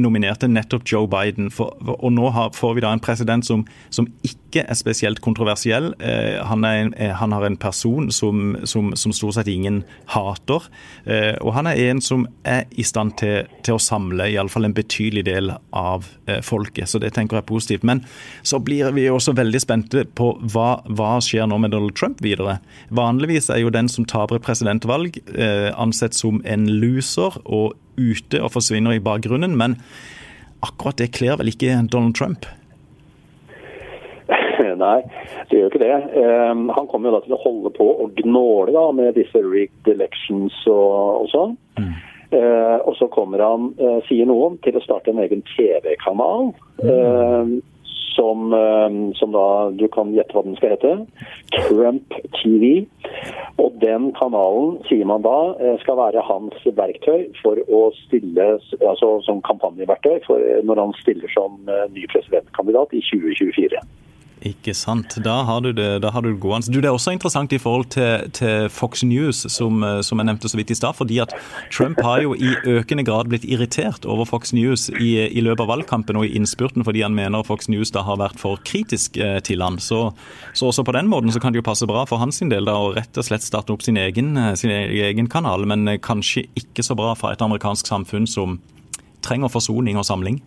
nominerte 0.00 0.48
nettopp 0.48 0.86
Joe 0.88 1.08
Biden. 1.10 1.50
For, 1.54 1.74
og 1.82 2.12
nå 2.14 2.30
har, 2.34 2.52
får 2.56 2.76
vi 2.76 2.84
da 2.84 2.92
en 2.94 3.02
president 3.02 3.46
som, 3.46 3.64
som 3.94 4.08
ikke 4.26 4.64
er 4.64 4.78
spesielt 4.78 5.20
kontroversiell. 5.24 5.92
Eh, 6.02 6.40
han, 6.46 6.64
en, 6.66 6.92
eh, 6.94 7.12
han, 7.14 7.34
har 7.34 7.46
en 7.46 7.58
person 7.60 8.10
som, 8.14 8.56
som, 8.64 8.92
som, 8.98 9.14
stort 9.14 9.38
sett 9.38 9.50
ingen 9.50 9.82
hater. 10.14 10.68
Eh, 11.04 11.34
og 11.40 11.54
han 11.58 11.70
er 11.70 11.80
en 11.88 12.02
som 12.04 12.26
er 12.48 12.64
i 12.70 12.86
stand 12.86 13.16
til, 13.20 13.48
til 13.66 13.78
å 13.78 13.82
samle 13.82 14.28
iallfall 14.32 14.68
en 14.68 14.76
betydelig 14.76 15.26
del 15.28 15.54
av 15.74 16.08
eh, 16.26 16.42
folket. 16.44 16.90
Så 16.90 17.02
det 17.02 17.14
tenker 17.16 17.38
jeg 17.38 17.46
er 17.46 17.52
positivt. 17.52 17.86
Men 17.86 18.04
så 18.42 18.60
blir 18.62 18.90
vi 18.96 19.08
også 19.10 19.36
veldig 19.38 19.62
spente 19.62 20.06
på 20.18 20.34
hva, 20.54 20.80
hva 20.90 21.16
skjer 21.24 21.48
nå 21.50 21.60
med 21.62 21.74
Donald 21.74 21.96
Trump 21.98 22.22
videre. 22.24 22.58
Vanligvis 22.94 23.50
er 23.52 23.62
jo 23.62 23.74
den 23.74 23.90
som 23.90 24.06
taper 24.08 24.42
presidentvalg 24.42 25.20
eh, 25.34 25.70
ansett 25.78 26.18
som 26.18 26.42
en 26.44 26.68
loser. 26.82 27.38
og 27.44 27.78
ute 27.98 28.42
og 28.42 28.52
forsvinner 28.56 28.96
i 28.96 29.02
bakgrunnen. 29.02 29.56
Men 29.58 29.78
akkurat 30.64 31.00
det 31.00 31.12
kler 31.16 31.38
vel 31.40 31.52
ikke 31.52 31.76
Donald 31.92 32.16
Trump? 32.18 32.48
Nei, 34.84 35.00
det 35.50 35.58
gjør 35.58 35.70
ikke 35.72 35.82
det. 35.82 35.96
Um, 36.16 36.68
han 36.72 36.88
kommer 36.90 37.10
jo 37.10 37.18
da 37.18 37.24
til 37.26 37.36
å 37.36 37.42
holde 37.42 37.74
på 37.76 37.86
å 38.04 38.08
gnåle 38.22 38.74
da, 38.74 38.88
med 38.96 39.18
disse 39.18 39.42
rigged 39.44 39.90
elections 39.92 40.56
og, 40.70 41.24
og 41.24 41.30
sånn. 41.34 41.56
Mm. 41.80 41.94
Uh, 42.34 42.78
og 42.88 42.96
så 42.98 43.06
kommer 43.14 43.42
han, 43.44 43.68
uh, 43.78 44.00
sier 44.08 44.26
noen, 44.26 44.56
til 44.64 44.78
å 44.78 44.82
starte 44.82 45.12
en 45.12 45.22
egen 45.22 45.44
TV-kanal. 45.52 46.50
Mm. 46.80 46.88
Uh, 46.88 47.73
som, 48.14 48.52
ehm, 48.54 49.14
som, 49.18 49.32
da 49.34 49.70
du 49.74 49.86
kan 49.88 50.12
gjette 50.14 50.36
hva 50.36 50.44
den 50.46 50.56
skal 50.58 50.74
hete. 50.74 50.92
Trump 51.54 52.14
TV. 52.38 52.86
Og 53.62 53.74
den 53.82 54.10
kanalen, 54.18 54.78
sier 54.88 55.06
man 55.06 55.22
da, 55.26 55.54
eh, 55.60 55.76
skal 55.82 55.98
være 55.98 56.24
hans 56.26 56.54
verktøy 56.64 57.28
for 57.42 57.60
å 57.68 57.82
stille 58.04 58.46
altså 58.80 59.18
som 59.26 59.42
kampanjeverktøy 59.46 60.24
for 60.26 60.40
når 60.64 60.82
han 60.82 60.96
stiller 61.02 61.30
som 61.34 61.60
eh, 61.68 61.86
ny 61.94 62.06
presidentkandidat 62.12 62.94
i 62.94 63.02
2024. 63.10 63.82
Ikke 64.44 64.74
sant. 64.76 65.14
Da 65.24 65.38
har 65.48 65.62
du 65.64 65.70
det, 65.72 66.02
da 66.04 66.10
har 66.12 66.20
du 66.20 66.28
det 66.28 66.40
gående. 66.42 66.68
Du, 66.68 66.76
det 66.82 66.90
er 66.90 66.96
også 66.96 67.14
interessant 67.14 67.52
i 67.56 67.58
forhold 67.60 67.86
til, 67.94 68.26
til 68.36 68.68
Fox 68.68 69.00
News, 69.06 69.40
som, 69.48 69.80
eh, 69.80 70.02
som, 70.04 70.20
jeg 70.20 70.28
nevnte 70.28 70.50
så 70.52 70.58
vidt 70.60 70.72
i 70.74 70.76
stad. 70.76 70.98
Fordi 70.98 71.22
at 71.24 71.32
Trump 71.72 72.02
har 72.04 72.20
jo 72.26 72.34
i 72.36 72.52
økende 72.74 73.06
grad 73.08 73.30
blitt 73.32 73.46
irritert 73.48 74.04
over 74.04 74.28
Fox 74.28 74.52
News 74.52 74.90
i, 74.92 75.14
i, 75.24 75.40
løpet 75.40 75.64
av 75.64 75.72
valgkampen 75.72 76.20
og 76.20 76.28
i 76.28 76.34
innspurten, 76.36 76.84
fordi 76.84 77.06
han 77.06 77.16
mener 77.16 77.46
Fox 77.48 77.70
News 77.72 77.94
da 77.96 78.04
har 78.04 78.20
vært 78.20 78.40
for 78.42 78.60
kritisk 78.68 79.16
eh, 79.16 79.38
til 79.44 79.64
han. 79.64 79.80
Så, 79.80 80.10
så, 80.52 80.68
også 80.68 80.84
på 80.84 80.96
den 80.96 81.08
måten 81.08 81.32
så 81.32 81.40
kan 81.40 81.56
det 81.56 81.62
jo 81.62 81.68
passe 81.70 81.88
bra 81.88 82.04
for 82.10 82.20
hans 82.20 82.42
del 82.44 82.68
da, 82.68 82.76
å 82.76 82.92
rett 82.92 83.16
og 83.16 83.24
slett 83.24 83.46
starte 83.46 83.72
opp 83.72 83.84
sin 83.86 83.96
egen, 83.96 84.34
eh, 84.36 84.52
sin 84.60 84.74
egen 84.74 85.30
kanal, 85.32 85.64
men 85.64 85.88
kanskje 86.04 86.50
ikke 86.60 86.84
så 86.84 86.96
bra 86.98 87.14
for 87.16 87.32
et 87.32 87.40
amerikansk 87.40 87.88
samfunn 87.88 88.28
som 88.28 88.58
trenger 89.24 89.48
forsoning 89.48 89.96
og 89.96 90.04
samling. 90.04 90.42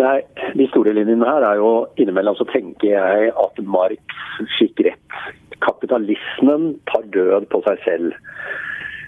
Nei, 0.00 0.22
de 0.56 0.66
store 0.70 0.94
linjene 0.96 1.28
her 1.28 1.44
er 1.44 1.60
jo 1.60 1.72
innimellom 2.00 2.36
så 2.38 2.46
tenker 2.48 2.94
jeg 2.94 3.32
at 3.36 3.62
Marx 3.68 4.20
fikk 4.56 4.80
rett. 4.86 5.16
Kapitalismen 5.62 6.72
tar 6.88 7.04
død 7.14 7.48
på 7.52 7.60
seg 7.66 7.82
selv. 7.84 8.16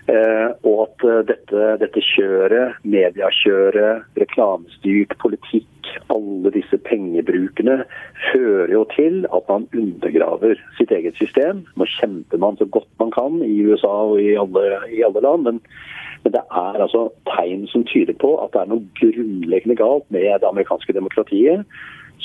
Eh, 0.04 0.48
og 0.68 0.82
at 0.82 1.04
eh, 1.08 1.20
dette, 1.30 1.68
dette 1.80 2.00
kjøret, 2.04 2.76
mediekjøret, 2.84 4.04
reklamestyrt 4.20 5.14
politikk, 5.22 5.70
alle 6.12 6.52
disse 6.52 6.76
pengebrukene, 6.84 7.78
fører 8.28 8.74
jo 8.74 8.82
til 8.92 9.22
at 9.32 9.48
man 9.48 9.64
undergraver 9.72 10.60
sitt 10.76 10.92
eget 10.92 11.16
system. 11.16 11.64
Nå 11.80 11.88
kjemper 11.96 12.42
man 12.44 12.60
så 12.60 12.68
godt 12.68 12.90
man 13.00 13.14
kan 13.16 13.40
i 13.46 13.56
USA 13.64 13.94
og 14.10 14.20
i 14.20 14.34
alle, 14.36 14.66
i 14.92 15.00
alle 15.06 15.24
land. 15.24 15.48
men 15.48 15.62
men 16.24 16.32
det 16.32 16.40
er 16.40 16.80
altså 16.80 17.06
tegn 17.28 17.66
som 17.68 17.84
tyder 17.88 18.16
på 18.16 18.32
at 18.40 18.54
det 18.54 18.62
er 18.62 18.70
noe 18.72 18.86
grunnleggende 18.96 19.76
galt 19.76 20.06
med 20.14 20.24
det 20.40 20.48
amerikanske 20.48 20.96
demokratiet. 20.96 21.66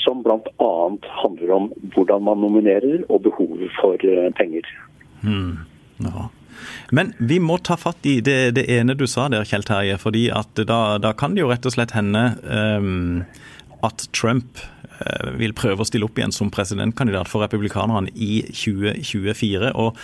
Som 0.00 0.22
bl.a. 0.24 0.72
handler 1.20 1.50
om 1.52 1.66
hvordan 1.92 2.24
man 2.24 2.40
nominerer 2.40 3.02
og 3.12 3.26
behovet 3.26 3.68
for 3.76 4.00
eh, 4.00 4.30
penger. 4.38 4.64
Hmm. 5.20 5.66
Ja. 6.00 6.30
Men 6.96 7.12
vi 7.18 7.36
må 7.44 7.58
ta 7.60 7.76
fatt 7.80 8.06
i 8.08 8.18
det, 8.24 8.54
det 8.56 8.64
ene 8.72 8.96
du 8.96 9.06
sa 9.10 9.28
der, 9.28 9.44
Kjell 9.44 9.66
Terje. 9.68 10.00
fordi 10.00 10.28
at 10.32 10.56
da, 10.56 10.98
da, 11.02 11.12
kan 11.12 11.36
det 11.36 11.44
jo 11.44 11.50
rett 11.52 11.68
og 11.68 11.76
slett 11.76 11.92
hende 11.96 12.24
um, 12.44 13.22
at 13.84 14.08
Trump 14.16 14.60
uh, 15.00 15.30
vil 15.40 15.52
prøve 15.56 15.84
å 15.84 15.88
stille 15.88 16.08
opp 16.08 16.18
igjen 16.20 16.34
som 16.34 16.52
presidentkandidat 16.52 17.28
for 17.28 17.44
republikanerne 17.44 18.12
i 18.16 18.42
2024. 18.48 19.74
og 19.74 19.96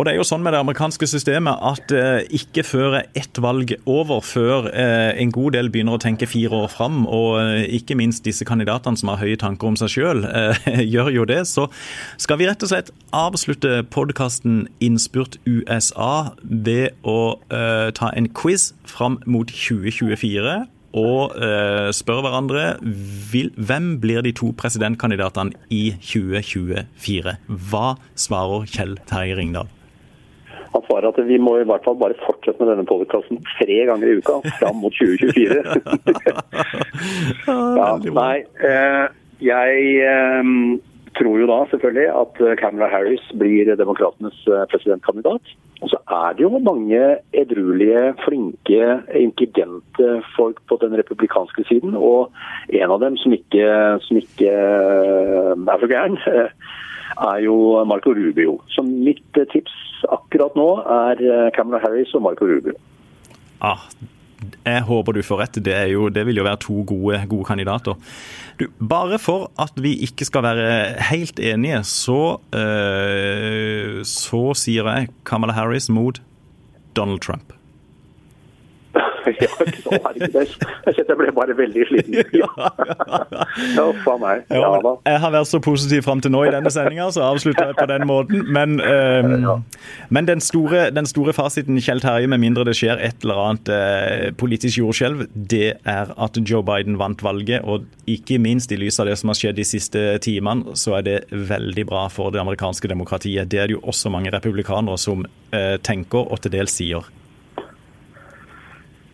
og 0.00 0.06
det 0.06 0.14
er 0.14 0.16
jo 0.16 0.24
sånn 0.24 0.40
med 0.40 0.54
det 0.56 0.62
amerikanske 0.62 1.04
systemet 1.10 1.60
at 1.60 1.92
eh, 1.92 2.22
ikke 2.38 2.62
før 2.64 2.94
ett 3.04 3.36
valg 3.44 3.74
over, 3.84 4.22
før 4.24 4.70
eh, 4.72 5.10
en 5.20 5.32
god 5.34 5.52
del 5.58 5.68
begynner 5.68 5.98
å 5.98 6.00
tenke 6.00 6.28
fire 6.30 6.62
år 6.62 6.70
fram, 6.72 7.02
og 7.04 7.36
eh, 7.42 7.66
ikke 7.76 7.98
minst 8.00 8.24
disse 8.24 8.46
kandidatene 8.48 8.96
som 8.96 9.12
har 9.12 9.20
høye 9.20 9.36
tanker 9.40 9.68
om 9.68 9.76
seg 9.76 9.92
sjøl, 9.92 10.24
eh, 10.24 10.80
gjør 10.94 11.12
jo 11.18 11.28
det. 11.28 11.42
Så 11.50 11.66
skal 12.16 12.40
vi 12.40 12.48
rett 12.48 12.64
og 12.64 12.72
slett 12.72 12.88
avslutte 13.12 13.82
podkasten 13.92 14.62
Innspurt 14.80 15.36
USA 15.44 16.32
ved 16.40 16.96
å 17.04 17.36
eh, 17.52 17.92
ta 17.92 18.08
en 18.16 18.32
quiz 18.32 18.70
fram 18.88 19.20
mot 19.28 19.52
2024 19.52 20.62
og 20.96 21.36
uh, 21.38 21.90
spør 21.94 22.24
hverandre 22.24 22.64
hvem 22.82 23.92
blir 24.02 24.24
de 24.26 24.32
to 24.34 24.50
presidentkandidatene 24.58 25.54
i 25.70 25.92
2024. 26.02 27.36
Hva 27.70 27.92
svarer 28.18 28.66
Kjell 28.74 28.96
Terje 29.06 29.38
Ringdal? 29.38 29.70
Han 30.74 30.84
svarer 30.86 31.08
at 31.10 31.18
vi 31.26 31.38
må 31.42 31.56
i 31.58 31.66
hvert 31.68 31.86
fall 31.86 31.98
bare 32.00 32.18
fortsette 32.24 32.60
med 32.62 32.70
denne 32.72 32.86
podkasten 32.88 33.40
tre 33.56 33.80
ganger 33.88 34.10
i 34.10 34.18
uka 34.20 34.38
fram 34.60 34.78
mot 34.82 34.94
2024. 34.94 35.64
ja, 37.80 37.88
nei, 38.14 38.36
eh, 38.68 39.06
jeg 39.42 39.80
eh, 40.06 40.52
tror 41.18 41.40
jo 41.40 41.48
da 41.50 41.58
selvfølgelig 41.72 42.06
at 42.22 42.44
Camera 42.60 42.90
Harris 42.92 43.24
blir 43.40 43.72
demokratenes 43.80 44.38
eh, 44.46 44.66
presidentkandidat. 44.70 45.56
Og 45.80 45.88
så 45.88 45.98
er 46.12 46.34
det 46.36 46.44
jo 46.44 46.60
mange 46.60 47.00
edruelige, 47.32 48.02
flinke, 48.24 49.00
intelligente 49.16 50.10
folk 50.36 50.60
på 50.68 50.76
den 50.82 50.96
republikanske 50.98 51.64
siden. 51.70 51.96
Og 51.96 52.28
en 52.68 52.92
av 52.92 53.00
dem 53.00 53.16
som 53.20 53.32
ikke, 53.32 53.70
som 54.04 54.20
ikke 54.20 54.52
er 54.52 55.80
så 55.80 55.88
gæren, 55.88 56.18
er 57.16 57.42
jo 57.44 57.56
Marco 57.88 58.14
Rubio. 58.16 58.60
Så 58.68 58.84
mitt 58.86 59.38
tips 59.52 59.74
akkurat 60.08 60.56
nå 60.58 60.70
er 60.84 61.20
eh, 61.26 61.50
Camera 61.56 61.82
Harris 61.82 62.14
og 62.14 62.24
Marco 62.28 62.48
Rubio. 62.48 62.76
Ah, 63.60 63.84
jeg 64.64 64.82
håper 64.88 65.16
du 65.16 65.22
får 65.24 65.42
rett. 65.42 65.60
Det, 65.64 65.76
jo, 65.92 66.08
det 66.12 66.24
vil 66.28 66.40
jo 66.40 66.46
være 66.46 66.62
to 66.64 66.80
gode, 66.88 67.20
gode 67.28 67.48
kandidater. 67.48 67.98
Du, 68.60 68.66
bare 68.80 69.20
for 69.20 69.50
at 69.60 69.76
vi 69.80 69.96
ikke 70.06 70.28
skal 70.28 70.44
være 70.44 70.66
helt 71.10 71.40
enige, 71.40 71.82
så, 71.84 72.40
øh, 72.56 74.00
så 74.04 74.42
sier 74.56 74.88
jeg 74.88 75.12
Kamala 75.28 75.56
Harris 75.56 75.90
mot 75.92 76.22
Donald 76.96 77.20
Trump. 77.20 77.52
ja, 79.40 79.48
ikke. 80.16 80.44
Jeg 80.86 80.94
kjente 80.96 81.12
jeg 81.12 81.18
ble 81.20 81.32
bare 81.36 81.56
veldig 81.58 81.86
sliten. 81.90 82.18
Ja, 82.40 82.48
ja 83.76 83.84
faen 84.04 84.20
meg. 84.22 84.44
Ja, 84.52 84.70
da. 84.82 84.92
Jeg 85.06 85.20
har 85.22 85.32
vært 85.34 85.50
så 85.50 85.60
positiv 85.62 86.04
fram 86.06 86.22
til 86.22 86.32
nå 86.32 86.44
i 86.46 86.52
denne 86.52 86.70
sendinga, 86.72 87.08
så 87.14 87.24
avslutter 87.26 87.70
jeg 87.70 87.78
på 87.78 87.86
den 87.90 88.06
måten. 88.08 88.44
Men, 88.54 88.78
um, 88.80 89.64
men 90.14 90.28
den, 90.28 90.42
store, 90.44 90.88
den, 90.94 91.08
store, 91.10 91.34
fasiten, 91.36 91.80
Kjell 91.82 92.02
Terje, 92.02 92.30
med 92.30 92.42
mindre 92.42 92.64
det 92.68 92.76
skjer 92.78 93.02
et 93.02 93.24
eller 93.24 93.42
annet 93.44 93.72
uh, 93.72 94.26
politisk 94.40 94.80
jordskjelv, 94.80 95.26
det 95.34 95.74
er 95.88 96.14
at 96.14 96.40
Joe 96.40 96.64
Biden 96.66 96.98
vant 97.00 97.22
valget. 97.24 97.64
Og 97.64 97.86
ikke 98.10 98.40
minst 98.42 98.72
i 98.72 98.80
lys 98.80 99.00
av 99.02 99.10
det 99.10 99.18
som 99.20 99.32
har 99.32 99.40
skjedd 99.40 99.60
de 99.60 99.68
siste 99.68 100.04
timene, 100.24 100.76
så 100.78 100.98
er 101.00 101.06
det 101.06 101.18
veldig 101.30 101.86
bra 101.90 102.06
for 102.12 102.34
det 102.34 102.42
amerikanske 102.42 102.90
demokratiet. 102.90 103.50
Det 103.50 103.60
er 103.62 103.70
det 103.70 103.78
jo 103.78 103.86
også 103.90 104.12
mange 104.12 104.32
republikanere 104.34 104.98
som 105.00 105.26
uh, 105.26 105.76
tenker 105.84 106.24
og 106.26 106.44
til 106.44 106.56
dels 106.56 106.78
sier. 106.80 107.10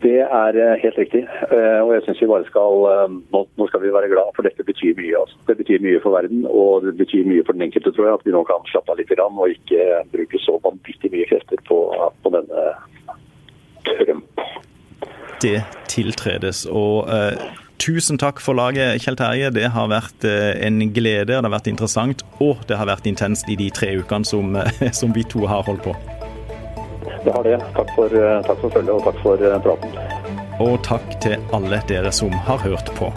Det 0.03 0.21
er 0.21 0.53
eh, 0.61 0.79
helt 0.83 0.99
riktig. 0.99 1.23
Eh, 1.57 1.81
og 1.85 1.91
jeg 1.95 2.03
synes 2.05 2.21
vi 2.21 2.29
bare 2.29 2.49
skal 2.51 2.83
eh, 2.93 3.15
nå, 3.33 3.67
skal 3.69 3.83
vi 3.83 3.93
være 3.97 4.11
glad, 4.13 4.29
for 4.37 4.45
dette 4.45 4.67
betyr 4.71 4.99
mye. 4.99 5.15
Altså. 5.23 5.37
Det 5.49 5.57
betyr 5.61 5.85
mye 5.87 6.03
for 6.05 6.17
verden, 6.19 6.45
og 6.47 6.85
det 6.85 6.97
betyr 7.01 7.25
mye 7.31 7.45
for 7.47 7.57
den 7.57 7.67
enkelte, 7.67 7.93
tror 7.93 8.07
jeg. 8.07 8.19
At 8.19 8.27
vi 8.29 8.35
nå 8.37 8.43
kan 8.51 8.69
slappe 8.71 8.93
av 8.93 9.01
litt 9.01 9.15
og 9.17 9.55
ikke 9.55 9.87
bruke 10.13 10.43
så 10.45 10.59
vanvittig 10.65 11.13
mye 11.15 11.29
krefter 11.31 11.63
på, 11.69 11.79
på 12.23 12.35
denne 12.37 12.67
Trump. 13.89 14.45
Det 15.43 15.63
tiltredes. 15.89 16.67
Og 16.67 17.09
uh, 17.09 17.33
tusen 17.81 18.19
takk 18.21 18.41
for 18.41 18.57
laget, 18.57 19.01
Kjell 19.05 19.19
Terje. 19.21 19.53
Det 19.55 19.71
har 19.73 19.89
vært 19.93 20.29
uh, 20.29 20.53
en 20.61 20.81
glede, 20.93 21.29
det 21.33 21.41
har 21.41 21.53
vært 21.53 21.71
interessant, 21.73 22.25
og 22.41 22.65
det 22.69 22.81
har 22.81 22.89
vært 22.89 23.09
intenst 23.09 23.49
i 23.53 23.57
de 23.57 23.71
tre 23.71 23.95
ukene 24.01 24.29
som, 24.29 24.57
uh, 24.57 24.85
som 25.01 25.17
vi 25.17 25.25
to 25.29 25.47
har 25.49 25.65
holdt 25.69 25.89
på. 25.89 26.16
Det 27.27 27.33
har 27.33 27.45
det. 27.45 27.59
Takk 27.75 27.95
for, 27.95 28.07
eh, 28.07 28.43
takk 28.43 28.61
for 28.61 28.71
følget 28.71 28.93
og 28.95 29.03
takk 29.03 29.17
for 29.23 29.43
eh, 29.43 29.59
praten. 29.63 29.97
Og 30.63 30.77
takk 30.87 31.17
til 31.25 31.43
alle 31.53 31.81
dere 31.91 32.13
som 32.15 32.31
har 32.31 32.63
hørt 32.63 32.95
på. 32.95 33.11